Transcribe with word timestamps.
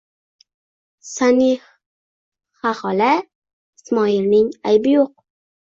Sanixahola, 1.09 3.11
Ismoilning 3.81 4.49
aybi 4.73 4.97
yo'q. 4.99 5.15